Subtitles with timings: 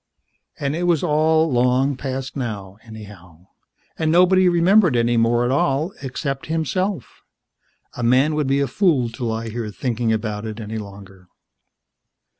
[0.59, 3.45] And it was all long past now, anyhow;
[3.99, 7.21] and nobody remembered any more at all, except himself.
[7.95, 11.27] A man would be a fool to lie here thinking about it any longer.